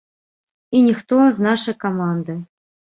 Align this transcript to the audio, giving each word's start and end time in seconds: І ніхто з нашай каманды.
І 0.75 0.81
ніхто 0.89 1.21
з 1.37 1.47
нашай 1.47 1.79
каманды. 1.87 2.41